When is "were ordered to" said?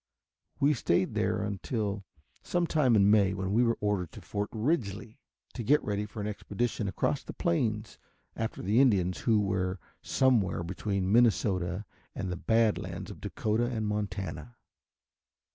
3.63-4.21